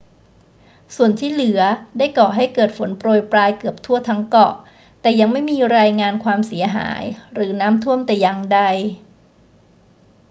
[0.95, 1.61] ส่วนที่เหลือ
[1.97, 4.53] ได้ก่อให้เกิดฝนโปรยปรายเกือบทั่วทั้งเกาะ
[5.01, 8.59] แต่ยังไม่มีรายงานความเสียหายหรือน้ำท่วมแต่อย่างใด